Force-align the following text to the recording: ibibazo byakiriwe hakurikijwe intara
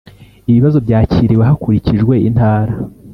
ibibazo 0.49 0.77
byakiriwe 0.85 1.43
hakurikijwe 1.49 2.13
intara 2.27 2.73